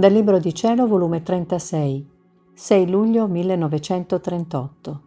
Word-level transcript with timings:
Dal 0.00 0.12
Libro 0.12 0.38
di 0.38 0.54
Cielo, 0.54 0.86
volume 0.86 1.22
36, 1.22 2.08
6 2.54 2.88
luglio 2.88 3.28
1938. 3.28 5.02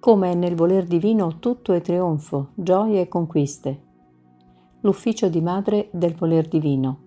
Come 0.00 0.34
nel 0.34 0.54
voler 0.54 0.86
divino 0.86 1.38
tutto 1.40 1.74
è 1.74 1.82
trionfo, 1.82 2.52
gioie 2.54 3.02
e 3.02 3.08
conquiste. 3.08 3.82
L'ufficio 4.80 5.28
di 5.28 5.42
madre 5.42 5.90
del 5.92 6.14
voler 6.14 6.48
divino. 6.48 7.00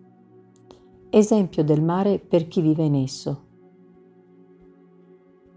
Esempio 1.09 1.63
del 1.63 1.81
mare 1.81 2.19
per 2.19 2.47
chi 2.47 2.61
vive 2.61 2.83
in 2.83 2.95
esso. 2.97 3.43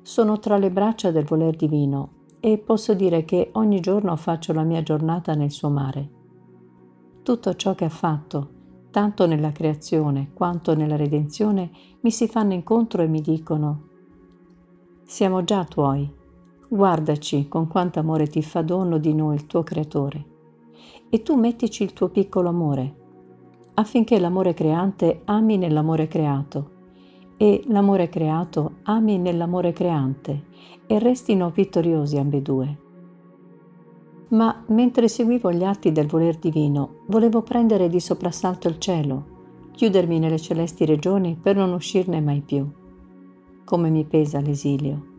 Sono 0.00 0.38
tra 0.38 0.56
le 0.56 0.70
braccia 0.70 1.10
del 1.10 1.26
voler 1.26 1.56
divino 1.56 2.08
e 2.40 2.56
posso 2.56 2.94
dire 2.94 3.26
che 3.26 3.50
ogni 3.52 3.80
giorno 3.80 4.16
faccio 4.16 4.54
la 4.54 4.62
mia 4.62 4.82
giornata 4.82 5.34
nel 5.34 5.50
suo 5.50 5.68
mare. 5.68 6.08
Tutto 7.22 7.54
ciò 7.54 7.74
che 7.74 7.84
ha 7.84 7.90
fatto, 7.90 8.54
tanto 8.96 9.26
nella 9.26 9.52
creazione 9.52 10.30
quanto 10.32 10.74
nella 10.74 10.96
redenzione, 10.96 11.70
mi 12.00 12.10
si 12.10 12.26
fanno 12.28 12.54
incontro 12.54 13.02
e 13.02 13.06
mi 13.06 13.20
dicono, 13.20 13.88
siamo 15.04 15.44
già 15.44 15.66
tuoi, 15.66 16.10
guardaci 16.66 17.46
con 17.46 17.68
quanto 17.68 17.98
amore 17.98 18.26
ti 18.26 18.40
fa 18.40 18.62
dono 18.62 18.96
di 18.96 19.12
noi 19.12 19.34
il 19.34 19.46
tuo 19.46 19.62
creatore, 19.62 20.24
e 21.10 21.20
tu 21.20 21.34
mettici 21.34 21.82
il 21.82 21.92
tuo 21.92 22.08
piccolo 22.08 22.48
amore, 22.48 22.94
affinché 23.74 24.18
l'amore 24.18 24.54
creante 24.54 25.20
ami 25.26 25.58
nell'amore 25.58 26.08
creato, 26.08 26.70
e 27.36 27.64
l'amore 27.66 28.08
creato 28.08 28.76
ami 28.84 29.18
nell'amore 29.18 29.74
creante, 29.74 30.44
e 30.86 30.98
restino 30.98 31.50
vittoriosi 31.50 32.16
ambedue. 32.16 32.84
Ma 34.28 34.64
mentre 34.68 35.06
seguivo 35.06 35.52
gli 35.52 35.62
atti 35.62 35.92
del 35.92 36.08
voler 36.08 36.36
divino, 36.36 37.02
volevo 37.06 37.42
prendere 37.42 37.88
di 37.88 38.00
soprassalto 38.00 38.66
il 38.66 38.78
cielo, 38.78 39.34
chiudermi 39.70 40.18
nelle 40.18 40.40
celesti 40.40 40.84
regioni 40.84 41.38
per 41.40 41.54
non 41.54 41.72
uscirne 41.72 42.20
mai 42.20 42.40
più. 42.40 42.66
Come 43.64 43.88
mi 43.88 44.04
pesa 44.04 44.40
l'esilio. 44.40 45.14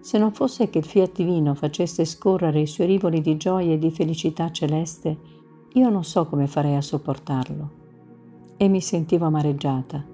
Se 0.00 0.18
non 0.18 0.32
fosse 0.32 0.68
che 0.68 0.78
il 0.78 0.84
fiat 0.84 1.12
divino 1.14 1.54
facesse 1.54 2.04
scorrere 2.04 2.60
i 2.60 2.66
suoi 2.66 2.88
rivoli 2.88 3.20
di 3.20 3.36
gioia 3.36 3.72
e 3.72 3.78
di 3.78 3.90
felicità 3.90 4.50
celeste, 4.50 5.16
io 5.74 5.88
non 5.88 6.04
so 6.04 6.26
come 6.26 6.46
farei 6.46 6.74
a 6.74 6.82
sopportarlo. 6.82 7.70
E 8.58 8.68
mi 8.68 8.80
sentivo 8.82 9.26
amareggiata. 9.26 10.04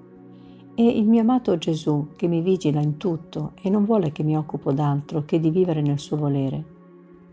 E 0.75 0.87
il 0.87 1.07
mio 1.07 1.21
amato 1.21 1.57
Gesù, 1.57 2.09
che 2.15 2.27
mi 2.27 2.41
vigila 2.41 2.79
in 2.79 2.95
tutto 2.95 3.51
e 3.61 3.69
non 3.69 3.83
vuole 3.83 4.13
che 4.13 4.23
mi 4.23 4.37
occupo 4.37 4.71
d'altro 4.71 5.25
che 5.25 5.39
di 5.39 5.49
vivere 5.49 5.81
nel 5.81 5.99
suo 5.99 6.15
volere, 6.15 6.77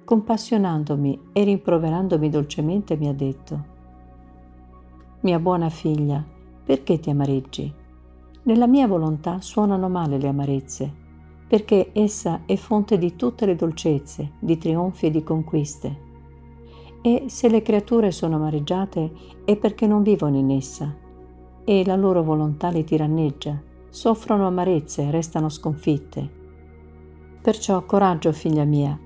compassionandomi 0.06 1.30
e 1.32 1.42
rimproverandomi 1.42 2.30
dolcemente, 2.30 2.96
mi 2.96 3.08
ha 3.08 3.12
detto, 3.12 3.74
Mia 5.20 5.40
buona 5.40 5.68
figlia, 5.68 6.24
perché 6.64 7.00
ti 7.00 7.10
amareggi? 7.10 7.74
Nella 8.44 8.68
mia 8.68 8.86
volontà 8.86 9.40
suonano 9.40 9.88
male 9.88 10.18
le 10.18 10.28
amarezze, 10.28 10.94
perché 11.48 11.90
essa 11.92 12.42
è 12.46 12.54
fonte 12.54 12.96
di 12.98 13.16
tutte 13.16 13.46
le 13.46 13.56
dolcezze, 13.56 14.34
di 14.38 14.56
trionfi 14.56 15.06
e 15.06 15.10
di 15.10 15.24
conquiste. 15.24 16.04
E 17.02 17.24
se 17.26 17.48
le 17.48 17.62
creature 17.62 18.12
sono 18.12 18.36
amareggiate 18.36 19.12
è 19.44 19.56
perché 19.56 19.88
non 19.88 20.04
vivono 20.04 20.36
in 20.36 20.52
essa, 20.52 20.94
e 21.64 21.84
la 21.84 21.96
loro 21.96 22.22
volontà 22.22 22.68
li 22.68 22.84
tiranneggia, 22.84 23.60
soffrono 23.88 24.46
amarezze 24.46 25.02
e 25.02 25.10
restano 25.10 25.48
sconfitte. 25.48 26.30
Perciò 27.42 27.84
coraggio, 27.84 28.30
figlia 28.30 28.64
mia, 28.64 28.96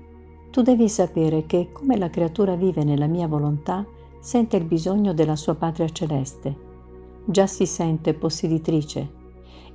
tu 0.51 0.61
devi 0.61 0.89
sapere 0.89 1.45
che 1.45 1.69
come 1.71 1.97
la 1.97 2.09
creatura 2.09 2.55
vive 2.55 2.83
nella 2.83 3.07
mia 3.07 3.25
volontà, 3.25 3.85
sente 4.19 4.57
il 4.57 4.65
bisogno 4.65 5.13
della 5.13 5.37
sua 5.37 5.55
patria 5.55 5.87
celeste. 5.89 6.69
Già 7.23 7.47
si 7.47 7.65
sente 7.65 8.13
posseditrice 8.13 9.19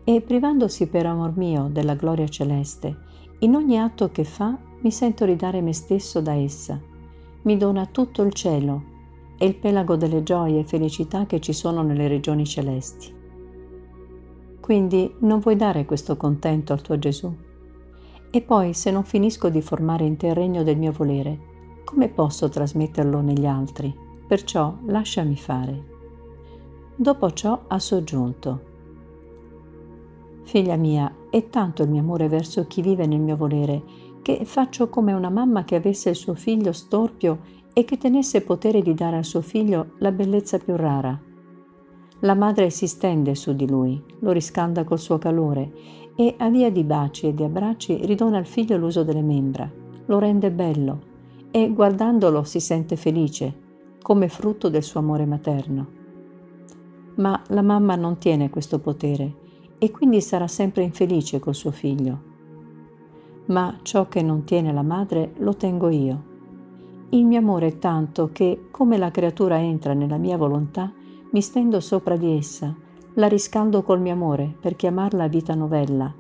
e 0.05 0.21
privandosi 0.21 0.87
per 0.87 1.07
amor 1.07 1.37
mio 1.37 1.69
della 1.73 1.95
gloria 1.95 2.29
celeste, 2.29 2.95
in 3.41 3.55
ogni 3.55 3.79
atto 3.79 4.11
che 4.11 4.25
fa 4.25 4.57
mi 4.83 4.91
sento 4.91 5.25
ridare 5.25 5.63
me 5.63 5.73
stesso 5.73 6.21
da 6.21 6.35
essa. 6.35 6.79
Mi 7.43 7.57
dona 7.57 7.87
tutto 7.87 8.23
il 8.23 8.33
cielo 8.33 8.95
e 9.39 9.47
il 9.47 9.57
pelago 9.57 9.97
delle 9.97 10.23
gioie 10.23 10.61
e 10.61 10.65
felicità 10.65 11.25
che 11.25 11.41
ci 11.41 11.55
sono 11.55 11.83
nelle 11.83 12.07
regioni 12.07 12.45
celesti. 12.45 13.15
Quindi 14.61 15.15
non 15.21 15.39
vuoi 15.39 15.57
dare 15.57 15.87
questo 15.87 16.17
contento 16.17 16.73
al 16.73 16.83
tuo 16.83 16.99
Gesù? 16.99 17.46
E 18.37 18.43
poi, 18.43 18.75
se 18.75 18.91
non 18.91 19.03
finisco 19.03 19.49
di 19.49 19.63
formare 19.63 20.05
in 20.05 20.19
te 20.19 20.27
il 20.27 20.35
regno 20.35 20.63
del 20.63 20.77
mio 20.77 20.93
volere, 20.93 21.39
come 21.87 22.11
posso 22.11 22.51
trasmetterlo 22.51 23.23
negli 23.23 23.47
altri? 23.47 23.91
Perciò 24.29 24.77
lasciami 24.85 25.37
fare. 25.37 25.85
Dopo 26.95 27.33
ciò 27.33 27.63
ha 27.67 27.79
soggiunto. 27.79 28.61
Figlia 30.43 30.77
mia, 30.77 31.11
è 31.31 31.49
tanto 31.49 31.83
il 31.83 31.89
mio 31.89 32.03
amore 32.03 32.29
verso 32.29 32.67
chi 32.67 32.83
vive 32.83 33.07
nel 33.07 33.21
mio 33.21 33.37
volere, 33.37 33.83
che 34.21 34.45
faccio 34.45 34.91
come 34.91 35.15
una 35.15 35.31
mamma 35.31 35.65
che 35.65 35.77
avesse 35.77 36.11
il 36.11 36.17
suo 36.17 36.35
figlio 36.35 36.73
storpio 36.73 37.39
e 37.73 37.85
che 37.87 37.97
tenesse 37.97 38.43
potere 38.43 38.83
di 38.83 38.93
dare 38.93 39.17
al 39.17 39.25
suo 39.25 39.41
figlio 39.41 39.93
la 40.01 40.13
bellezza 40.13 40.59
più 40.59 40.77
rara. 40.77 41.19
La 42.27 42.35
madre 42.35 42.71
si 42.71 42.89
stende 42.89 43.37
su 43.37 43.55
di 43.55 43.69
lui, 43.69 44.03
lo 44.19 44.33
riscalda 44.33 44.83
col 44.83 44.99
suo 44.99 45.17
calore 45.17 45.73
e 46.17 46.35
a 46.39 46.51
via 46.51 46.73
di 46.73 46.83
baci 46.83 47.29
e 47.29 47.35
di 47.35 47.45
abbracci 47.45 48.05
ridona 48.05 48.37
al 48.37 48.47
figlio 48.47 48.77
l'uso 48.77 49.05
delle 49.05 49.23
membra, 49.23 49.71
lo 50.07 50.19
rende 50.19 50.51
bello 50.51 51.15
e 51.53 51.71
guardandolo 51.73 52.43
si 52.43 52.59
sente 52.59 52.97
felice, 52.97 53.55
come 54.03 54.27
frutto 54.27 54.69
del 54.69 54.83
suo 54.83 54.99
amore 54.99 55.25
materno. 55.25 55.87
Ma 57.15 57.41
la 57.51 57.63
mamma 57.63 57.95
non 57.95 58.19
tiene 58.19 58.51
questo 58.51 58.81
potere 58.81 59.35
e 59.79 59.93
quindi 59.93 60.21
sarà 60.21 60.49
sempre 60.49 60.83
infelice 60.83 61.39
col 61.39 61.55
suo 61.55 61.71
figlio. 61.71 62.21
Ma 63.47 63.79
ciò 63.83 64.09
che 64.09 64.23
non 64.23 64.43
tiene 64.43 64.73
la 64.73 64.83
madre 64.83 65.33
lo 65.37 65.55
tengo 65.55 65.91
io. 65.91 66.25
Il 67.11 67.25
mio 67.25 67.39
amore 67.39 67.69
è 67.69 67.79
tanto 67.79 68.31
che, 68.33 68.67
come 68.73 68.97
la 68.99 69.13
creatura 69.13 69.61
entra 69.61 69.95
nella 69.95 70.17
mia 70.17 70.37
volontà, 70.37 70.93
mi 71.31 71.41
stendo 71.41 71.81
sopra 71.81 72.17
di 72.17 72.37
essa 72.37 72.75
la 73.19 73.29
riscaldo 73.29 73.83
col 73.83 73.99
mio 73.99 74.13
amore 74.13 74.55
per 74.61 74.77
chiamarla 74.77 75.27
vita 75.29 75.55
novella. 75.55 76.13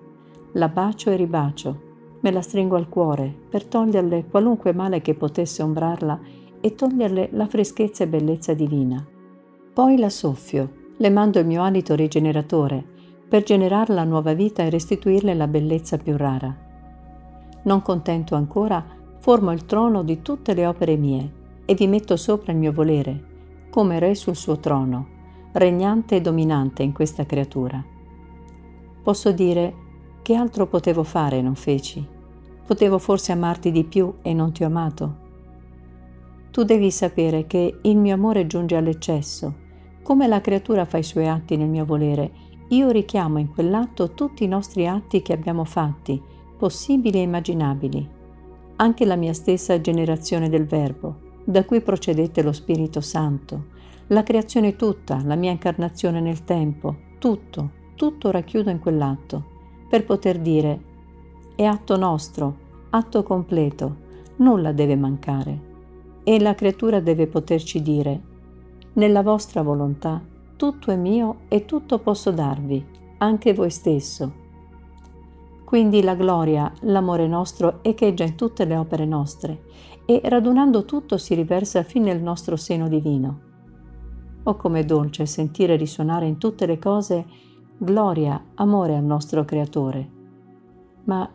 La 0.52 0.68
bacio 0.68 1.10
e 1.10 1.16
ribacio. 1.16 1.82
Me 2.20 2.30
la 2.30 2.40
stringo 2.40 2.76
al 2.76 2.88
cuore 2.88 3.34
per 3.50 3.66
toglierle 3.66 4.24
qualunque 4.30 4.72
male 4.72 5.02
che 5.02 5.14
potesse 5.14 5.62
ombrarla 5.62 6.18
e 6.58 6.74
toglierle 6.74 7.28
la 7.32 7.46
freschezza 7.46 8.04
e 8.04 8.08
bellezza 8.08 8.54
divina. 8.54 9.06
Poi 9.74 9.98
la 9.98 10.08
soffio, 10.08 10.70
le 10.96 11.10
mando 11.10 11.38
il 11.38 11.46
mio 11.46 11.62
alito 11.62 11.94
rigeneratore 11.94 12.82
per 13.28 13.42
generarla 13.42 14.04
nuova 14.04 14.32
vita 14.32 14.62
e 14.62 14.70
restituirle 14.70 15.34
la 15.34 15.48
bellezza 15.48 15.98
più 15.98 16.16
rara. 16.16 16.56
Non 17.64 17.82
contento 17.82 18.34
ancora, 18.34 18.82
formo 19.18 19.52
il 19.52 19.66
trono 19.66 20.02
di 20.02 20.22
tutte 20.22 20.54
le 20.54 20.66
opere 20.66 20.96
mie 20.96 21.30
e 21.66 21.74
vi 21.74 21.86
metto 21.86 22.16
sopra 22.16 22.52
il 22.52 22.58
mio 22.58 22.72
volere, 22.72 23.35
come 23.76 23.98
re 23.98 24.14
sul 24.14 24.36
suo 24.36 24.58
trono 24.58 25.06
regnante 25.52 26.16
e 26.16 26.20
dominante 26.22 26.82
in 26.82 26.92
questa 26.92 27.26
creatura. 27.26 27.84
Posso 29.02 29.32
dire 29.32 29.74
che 30.22 30.34
altro 30.34 30.66
potevo 30.66 31.02
fare 31.02 31.36
e 31.36 31.42
non 31.42 31.56
feci? 31.56 32.02
Potevo 32.66 32.96
forse 32.96 33.32
amarti 33.32 33.70
di 33.70 33.84
più 33.84 34.14
e 34.22 34.32
non 34.32 34.52
ti 34.52 34.62
ho 34.62 34.68
amato? 34.68 35.16
Tu 36.50 36.62
devi 36.62 36.90
sapere 36.90 37.46
che 37.46 37.80
il 37.82 37.98
mio 37.98 38.14
amore 38.14 38.46
giunge 38.46 38.76
all'eccesso. 38.76 39.54
Come 40.02 40.26
la 40.26 40.40
creatura 40.40 40.86
fa 40.86 40.96
i 40.96 41.02
suoi 41.02 41.28
atti 41.28 41.58
nel 41.58 41.68
mio 41.68 41.84
volere, 41.84 42.30
io 42.68 42.88
richiamo 42.88 43.38
in 43.38 43.52
quell'atto 43.52 44.14
tutti 44.14 44.42
i 44.42 44.48
nostri 44.48 44.86
atti 44.86 45.20
che 45.20 45.34
abbiamo 45.34 45.64
fatti, 45.64 46.18
possibili 46.56 47.18
e 47.18 47.22
immaginabili. 47.22 48.08
Anche 48.76 49.04
la 49.04 49.16
mia 49.16 49.34
stessa 49.34 49.78
generazione 49.82 50.48
del 50.48 50.64
Verbo, 50.64 51.24
da 51.48 51.64
cui 51.64 51.80
procedette 51.80 52.42
lo 52.42 52.52
Spirito 52.52 53.00
Santo, 53.00 53.74
la 54.08 54.22
creazione 54.22 54.76
tutta, 54.76 55.20
la 55.24 55.34
mia 55.34 55.50
incarnazione 55.50 56.20
nel 56.20 56.44
tempo, 56.44 56.96
tutto, 57.18 57.70
tutto 57.96 58.30
racchiudo 58.30 58.70
in 58.70 58.78
quell'atto, 58.78 59.44
per 59.88 60.04
poter 60.04 60.38
dire 60.38 60.80
è 61.56 61.64
atto 61.64 61.96
nostro, 61.96 62.56
atto 62.90 63.22
completo, 63.22 63.96
nulla 64.36 64.72
deve 64.72 64.96
mancare. 64.96 65.74
E 66.22 66.40
la 66.40 66.54
creatura 66.54 67.00
deve 67.00 67.26
poterci 67.26 67.82
dire 67.82 68.34
nella 68.94 69.22
vostra 69.22 69.62
volontà 69.62 70.22
tutto 70.56 70.90
è 70.90 70.96
mio 70.96 71.40
e 71.48 71.64
tutto 71.64 71.98
posso 71.98 72.30
darvi, 72.30 72.84
anche 73.18 73.54
voi 73.54 73.70
stesso. 73.70 74.44
Quindi 75.64 76.02
la 76.02 76.14
gloria, 76.14 76.72
l'amore 76.82 77.26
nostro 77.26 77.82
echeggia 77.82 78.24
in 78.24 78.36
tutte 78.36 78.64
le 78.64 78.76
opere 78.76 79.04
nostre 79.04 79.64
e 80.06 80.20
radunando 80.24 80.84
tutto 80.84 81.18
si 81.18 81.34
riversa 81.34 81.82
fin 81.82 82.04
nel 82.04 82.22
nostro 82.22 82.56
seno 82.56 82.88
divino. 82.88 83.55
Oh 84.48 84.54
com'è 84.54 84.84
dolce 84.84 85.26
sentire 85.26 85.74
risuonare 85.74 86.26
in 86.26 86.38
tutte 86.38 86.66
le 86.66 86.78
cose 86.78 87.24
gloria, 87.78 88.40
amore 88.54 88.94
al 88.94 89.02
nostro 89.02 89.44
Creatore. 89.44 90.08
Ma 91.04 91.28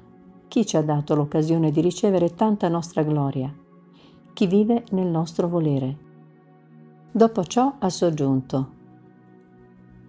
chi 0.47 0.65
ci 0.65 0.77
ha 0.77 0.81
dato 0.81 1.13
l'occasione 1.15 1.71
di 1.71 1.81
ricevere 1.81 2.35
tanta 2.35 2.69
nostra 2.69 3.03
gloria? 3.03 3.53
Chi 4.33 4.47
vive 4.47 4.85
nel 4.91 5.07
nostro 5.07 5.49
volere. 5.49 5.97
Dopo 7.11 7.43
ciò 7.43 7.75
ha 7.79 7.89
soggiunto. 7.89 8.69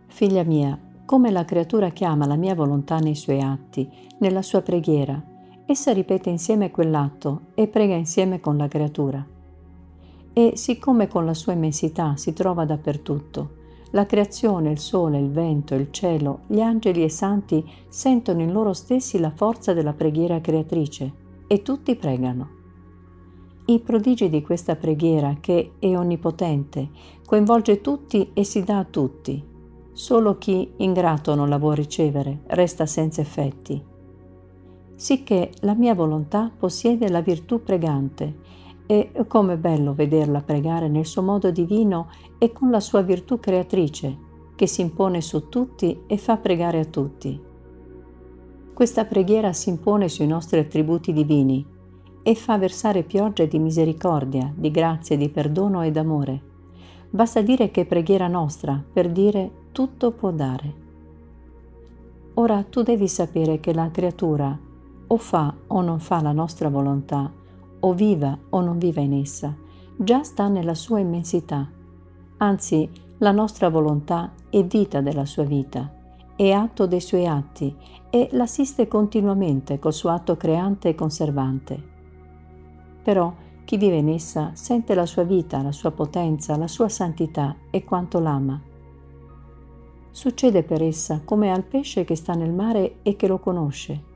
Figlia 0.06 0.44
mia, 0.44 0.78
Come 1.04 1.30
la 1.30 1.44
creatura 1.44 1.90
chiama 1.90 2.26
la 2.26 2.36
mia 2.36 2.54
volontà 2.54 2.98
nei 2.98 3.16
suoi 3.16 3.42
atti, 3.42 3.90
nella 4.18 4.40
sua 4.40 4.62
preghiera, 4.62 5.20
essa 5.66 5.92
ripete 5.92 6.30
insieme 6.30 6.70
quell'atto 6.70 7.48
e 7.54 7.66
prega 7.66 7.94
insieme 7.94 8.40
con 8.40 8.56
la 8.56 8.68
creatura. 8.68 9.26
E 10.32 10.52
siccome 10.56 11.08
con 11.08 11.26
la 11.26 11.34
sua 11.34 11.52
immensità 11.52 12.16
si 12.16 12.32
trova 12.32 12.64
dappertutto, 12.64 13.60
la 13.90 14.06
creazione, 14.06 14.70
il 14.70 14.78
sole, 14.78 15.18
il 15.18 15.30
vento, 15.30 15.74
il 15.74 15.88
cielo, 15.90 16.40
gli 16.46 16.60
angeli 16.60 17.02
e 17.02 17.06
i 17.06 17.10
santi 17.10 17.62
sentono 17.88 18.40
in 18.40 18.50
loro 18.50 18.72
stessi 18.72 19.18
la 19.18 19.30
forza 19.30 19.74
della 19.74 19.92
preghiera 19.92 20.40
creatrice 20.40 21.12
e 21.46 21.60
tutti 21.60 21.94
pregano. 21.96 22.60
I 23.66 23.80
prodigi 23.80 24.30
di 24.30 24.40
questa 24.40 24.76
preghiera, 24.76 25.36
che 25.40 25.72
è 25.78 25.94
onnipotente, 25.94 26.88
coinvolge 27.26 27.82
tutti 27.82 28.30
e 28.32 28.44
si 28.44 28.64
dà 28.64 28.78
a 28.78 28.84
tutti. 28.84 29.44
Solo 29.92 30.38
chi 30.38 30.72
ingrato 30.78 31.34
non 31.34 31.50
la 31.50 31.58
vuol 31.58 31.76
ricevere 31.76 32.40
resta 32.46 32.86
senza 32.86 33.20
effetti. 33.20 33.90
Sicché 34.96 35.50
la 35.60 35.74
mia 35.74 35.94
volontà 35.94 36.50
possiede 36.56 37.10
la 37.10 37.20
virtù 37.20 37.62
pregante 37.62 38.38
e 38.92 39.24
com'è 39.26 39.56
bello 39.56 39.94
vederla 39.94 40.42
pregare 40.42 40.86
nel 40.86 41.06
suo 41.06 41.22
modo 41.22 41.50
divino 41.50 42.10
e 42.36 42.52
con 42.52 42.70
la 42.70 42.80
sua 42.80 43.00
virtù 43.00 43.40
creatrice, 43.40 44.18
che 44.54 44.66
si 44.66 44.82
impone 44.82 45.22
su 45.22 45.48
tutti 45.48 46.02
e 46.06 46.18
fa 46.18 46.36
pregare 46.36 46.80
a 46.80 46.84
tutti. 46.84 47.40
Questa 48.74 49.06
preghiera 49.06 49.54
si 49.54 49.70
impone 49.70 50.10
sui 50.10 50.26
nostri 50.26 50.58
attributi 50.58 51.14
divini 51.14 51.64
e 52.22 52.34
fa 52.34 52.58
versare 52.58 53.02
piogge 53.02 53.48
di 53.48 53.58
misericordia, 53.58 54.52
di 54.54 54.70
grazia, 54.70 55.16
di 55.16 55.30
perdono 55.30 55.80
e 55.80 55.90
d'amore. 55.90 56.42
Basta 57.08 57.40
dire 57.40 57.70
che 57.70 57.82
è 57.82 57.86
preghiera 57.86 58.28
nostra 58.28 58.82
per 58.92 59.10
dire 59.10 59.50
tutto 59.72 60.10
può 60.10 60.30
dare. 60.32 60.74
Ora 62.34 62.62
tu 62.64 62.82
devi 62.82 63.08
sapere 63.08 63.58
che 63.58 63.72
la 63.72 63.90
creatura 63.90 64.54
o 65.06 65.16
fa 65.16 65.54
o 65.68 65.80
non 65.80 65.98
fa 65.98 66.20
la 66.20 66.32
nostra 66.32 66.68
volontà, 66.68 67.40
o 67.84 67.92
viva 67.94 68.38
o 68.50 68.60
non 68.60 68.78
viva 68.78 69.00
in 69.00 69.12
essa, 69.14 69.54
già 69.96 70.22
sta 70.22 70.48
nella 70.48 70.74
sua 70.74 70.98
immensità. 70.98 71.68
Anzi, 72.38 72.88
la 73.18 73.30
nostra 73.30 73.68
volontà 73.68 74.32
è 74.50 74.64
vita 74.64 75.00
della 75.00 75.24
sua 75.24 75.44
vita, 75.44 75.92
è 76.34 76.50
atto 76.50 76.86
dei 76.86 77.00
suoi 77.00 77.26
atti 77.26 77.74
e 78.10 78.28
l'assiste 78.32 78.88
continuamente 78.88 79.78
col 79.78 79.92
suo 79.92 80.10
atto 80.10 80.36
creante 80.36 80.88
e 80.90 80.94
conservante. 80.94 81.90
Però 83.02 83.32
chi 83.64 83.76
vive 83.76 83.96
in 83.96 84.08
essa 84.08 84.50
sente 84.54 84.94
la 84.94 85.06
sua 85.06 85.22
vita, 85.22 85.62
la 85.62 85.72
sua 85.72 85.92
potenza, 85.92 86.56
la 86.56 86.68
sua 86.68 86.88
santità 86.88 87.56
e 87.70 87.84
quanto 87.84 88.18
l'ama. 88.18 88.60
Succede 90.10 90.62
per 90.62 90.82
essa 90.82 91.22
come 91.24 91.50
al 91.50 91.64
pesce 91.64 92.04
che 92.04 92.16
sta 92.16 92.34
nel 92.34 92.52
mare 92.52 92.96
e 93.02 93.16
che 93.16 93.26
lo 93.26 93.38
conosce. 93.38 94.10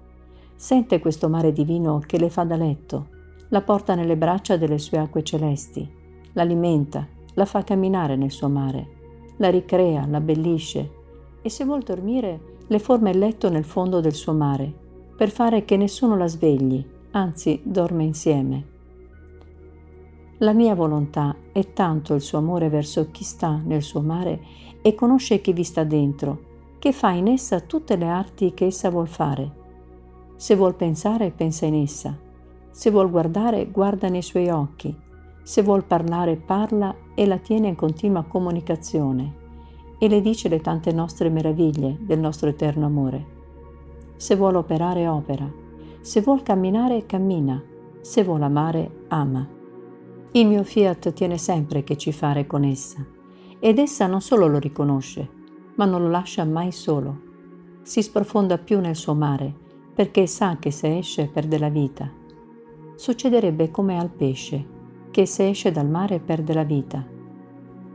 Sente 0.54 1.00
questo 1.00 1.28
mare 1.28 1.52
divino 1.52 2.00
che 2.04 2.18
le 2.18 2.28
fa 2.28 2.44
da 2.44 2.56
letto, 2.56 3.14
la 3.48 3.60
porta 3.62 3.94
nelle 3.94 4.16
braccia 4.16 4.56
delle 4.56 4.78
sue 4.78 4.98
acque 4.98 5.22
celesti, 5.22 5.88
l'alimenta, 6.32 7.06
la 7.34 7.44
fa 7.44 7.62
camminare 7.62 8.16
nel 8.16 8.30
suo 8.30 8.48
mare, 8.48 8.88
la 9.36 9.50
ricrea, 9.50 10.06
l'abbellisce 10.06 10.90
e 11.42 11.48
se 11.48 11.64
vuol 11.64 11.82
dormire 11.82 12.54
le 12.66 12.78
forma 12.78 13.10
il 13.10 13.18
letto 13.18 13.48
nel 13.48 13.64
fondo 13.64 14.00
del 14.00 14.14
suo 14.14 14.32
mare, 14.32 14.72
per 15.16 15.30
fare 15.30 15.64
che 15.64 15.76
nessuno 15.76 16.16
la 16.16 16.26
svegli, 16.26 16.84
anzi 17.12 17.60
dorme 17.62 18.04
insieme. 18.04 18.74
La 20.38 20.52
mia 20.52 20.74
volontà 20.74 21.34
è 21.52 21.72
tanto 21.72 22.14
il 22.14 22.20
suo 22.20 22.38
amore 22.38 22.68
verso 22.68 23.10
chi 23.10 23.24
sta 23.24 23.60
nel 23.64 23.82
suo 23.82 24.02
mare 24.02 24.40
e 24.82 24.94
conosce 24.94 25.40
chi 25.40 25.52
vi 25.52 25.64
sta 25.64 25.84
dentro, 25.84 26.54
che 26.78 26.92
fa 26.92 27.10
in 27.10 27.28
essa 27.28 27.60
tutte 27.60 27.96
le 27.96 28.06
arti 28.06 28.52
che 28.52 28.66
essa 28.66 28.90
vuol 28.90 29.08
fare. 29.08 29.64
Se 30.36 30.54
vuol 30.56 30.74
pensare, 30.74 31.30
pensa 31.30 31.64
in 31.64 31.74
essa 31.74 32.24
se 32.76 32.90
vuol 32.90 33.10
guardare, 33.10 33.70
guarda 33.70 34.10
nei 34.10 34.20
suoi 34.20 34.50
occhi. 34.50 34.94
Se 35.42 35.62
vuol 35.62 35.84
parlare, 35.84 36.36
parla 36.36 36.94
e 37.14 37.24
la 37.24 37.38
tiene 37.38 37.68
in 37.68 37.74
continua 37.74 38.24
comunicazione 38.24 39.34
e 39.98 40.06
le 40.10 40.20
dice 40.20 40.50
le 40.50 40.60
tante 40.60 40.92
nostre 40.92 41.30
meraviglie 41.30 41.96
del 41.98 42.18
nostro 42.18 42.50
eterno 42.50 42.84
amore. 42.84 43.26
Se 44.16 44.36
vuol 44.36 44.56
operare, 44.56 45.08
opera. 45.08 45.50
Se 46.02 46.20
vuol 46.20 46.42
camminare, 46.42 47.06
cammina. 47.06 47.62
Se 48.02 48.22
vuol 48.22 48.42
amare, 48.42 49.04
ama. 49.08 49.48
Il 50.32 50.46
mio 50.46 50.62
fiat 50.62 51.14
tiene 51.14 51.38
sempre 51.38 51.82
che 51.82 51.96
ci 51.96 52.12
fare 52.12 52.46
con 52.46 52.62
essa 52.62 53.02
ed 53.58 53.78
essa 53.78 54.06
non 54.06 54.20
solo 54.20 54.48
lo 54.48 54.58
riconosce, 54.58 55.26
ma 55.76 55.86
non 55.86 56.02
lo 56.02 56.10
lascia 56.10 56.44
mai 56.44 56.72
solo. 56.72 57.20
Si 57.80 58.02
sprofonda 58.02 58.58
più 58.58 58.80
nel 58.80 58.96
suo 58.96 59.14
mare 59.14 59.50
perché 59.94 60.26
sa 60.26 60.58
che 60.58 60.70
se 60.70 60.98
esce 60.98 61.28
perde 61.28 61.58
la 61.58 61.70
vita 61.70 62.24
succederebbe 62.96 63.70
come 63.70 63.98
al 63.98 64.10
pesce, 64.10 64.64
che 65.10 65.26
se 65.26 65.48
esce 65.48 65.70
dal 65.70 65.88
mare 65.88 66.18
perde 66.18 66.52
la 66.52 66.64
vita. 66.64 67.04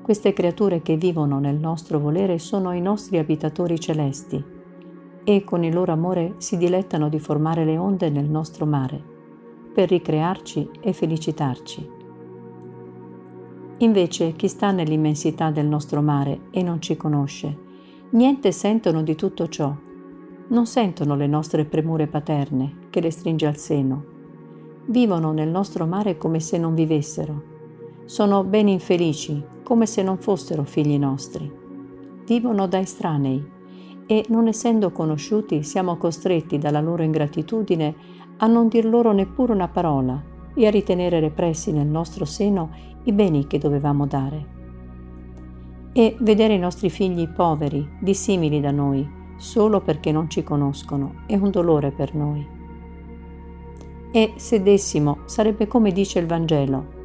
Queste 0.01 0.33
creature 0.33 0.81
che 0.81 0.95
vivono 0.95 1.39
nel 1.39 1.57
nostro 1.57 2.00
volere 2.00 2.39
sono 2.39 2.71
i 2.71 2.81
nostri 2.81 3.18
abitatori 3.18 3.80
celesti 3.80 4.44
e 5.24 5.44
con 5.44 5.63
il 5.63 5.74
loro 5.74 5.92
amore 5.92 6.36
si 6.38 6.57
dilettano 6.57 7.09
di 7.09 7.19
formare 7.19 7.65
le 7.65 7.77
onde 7.77 8.09
nel 8.09 8.30
nostro 8.30 8.65
mare, 8.65 9.01
per 9.74 9.89
ricrearci 9.89 10.69
e 10.80 10.94
felicitarci. 10.94 11.89
Invece 13.77 14.33
chi 14.33 14.47
sta 14.47 14.71
nell'immensità 14.71 15.50
del 15.50 15.65
nostro 15.65 16.01
mare 16.01 16.42
e 16.51 16.62
non 16.62 16.81
ci 16.81 16.95
conosce, 16.97 17.57
niente 18.12 18.51
sentono 18.51 19.01
di 19.01 19.15
tutto 19.15 19.47
ciò. 19.47 19.75
Non 20.47 20.65
sentono 20.65 21.15
le 21.15 21.27
nostre 21.27 21.65
premure 21.65 22.07
paterne 22.07 22.88
che 22.89 23.01
le 23.01 23.09
stringe 23.09 23.47
al 23.47 23.57
seno, 23.57 24.04
vivono 24.88 25.31
nel 25.31 25.50
nostro 25.50 25.86
mare 25.86 26.18
come 26.18 26.39
se 26.39 26.57
non 26.57 26.74
vivessero. 26.74 27.50
Sono 28.06 28.44
ben 28.44 28.68
infelici, 28.68 29.44
come 29.63 29.86
se 29.86 30.04
non 30.04 30.18
fossero 30.18 30.63
figli 30.63 30.98
nostri. 30.98 31.50
Vivono 32.25 32.68
da 32.68 32.80
estranei 32.80 33.60
e, 34.06 34.25
non 34.30 34.48
essendo 34.48 34.92
conosciuti, 34.92 35.63
siamo 35.63 35.98
costretti 35.98 36.57
dalla 36.57 36.81
loro 36.81 37.04
ingratitudine 37.04 37.95
a 38.38 38.48
non 38.48 38.68
dir 38.68 38.86
loro 38.86 39.12
neppure 39.12 39.54
una 39.54 39.68
parola 39.68 40.21
e 40.54 40.68
a 40.68 40.69
ritenere 40.69 41.19
repressi 41.19 41.71
nel 41.71 41.88
nostro 41.88 42.26
seno 42.26 42.71
i 43.04 43.14
beni 43.14 43.47
che 43.47 43.57
dovevamo 43.57 44.06
dare. 44.06 44.59
E 45.94 46.16
vedere 46.19 46.54
i 46.56 46.59
nostri 46.59 46.90
figli 46.90 47.28
poveri, 47.28 47.97
dissimili 48.02 48.59
da 48.59 48.71
noi, 48.71 49.07
solo 49.38 49.81
perché 49.81 50.11
non 50.11 50.30
ci 50.30 50.44
conoscono, 50.44 51.23
è 51.26 51.35
un 51.35 51.50
dolore 51.50 51.92
per 51.92 52.14
noi. 52.14 52.59
E 54.13 54.33
se 54.35 54.61
dessimo, 54.61 55.19
sarebbe 55.23 55.68
come 55.68 55.94
dice 55.94 56.19
il 56.19 56.25
Vangelo. 56.25 56.99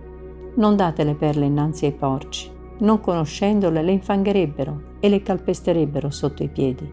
Non 0.57 0.75
date 0.75 1.05
le 1.05 1.15
perle 1.15 1.47
innanzi 1.47 1.85
ai 1.85 1.93
porci, 1.93 2.51
non 2.79 3.01
conoscendole 3.01 3.81
le 3.81 3.93
infangherebbero 3.93 4.95
e 4.99 5.09
le 5.09 5.23
calpesterebbero 5.23 6.11
sotto 6.11 6.43
i 6.43 6.49
piedi. 6.49 6.91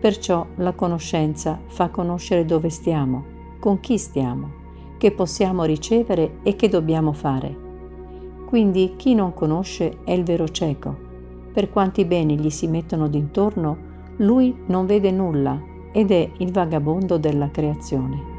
Perciò 0.00 0.46
la 0.56 0.72
conoscenza 0.72 1.60
fa 1.66 1.90
conoscere 1.90 2.46
dove 2.46 2.70
stiamo, 2.70 3.24
con 3.60 3.80
chi 3.80 3.98
stiamo, 3.98 4.60
che 4.96 5.12
possiamo 5.12 5.64
ricevere 5.64 6.38
e 6.42 6.56
che 6.56 6.68
dobbiamo 6.68 7.12
fare. 7.12 7.54
Quindi 8.46 8.94
chi 8.96 9.14
non 9.14 9.34
conosce 9.34 9.98
è 10.04 10.12
il 10.12 10.24
vero 10.24 10.48
cieco. 10.48 10.96
Per 11.52 11.68
quanti 11.68 12.06
beni 12.06 12.38
gli 12.38 12.50
si 12.50 12.66
mettono 12.66 13.08
d'intorno, 13.08 13.90
lui 14.16 14.56
non 14.66 14.86
vede 14.86 15.10
nulla 15.10 15.70
ed 15.92 16.10
è 16.10 16.30
il 16.38 16.50
vagabondo 16.50 17.18
della 17.18 17.50
creazione. 17.50 18.31